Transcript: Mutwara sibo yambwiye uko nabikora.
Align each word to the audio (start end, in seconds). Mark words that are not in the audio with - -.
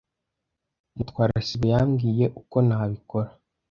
Mutwara 0.95 1.35
sibo 1.47 1.65
yambwiye 1.73 2.25
uko 2.41 2.55
nabikora. 2.67 3.29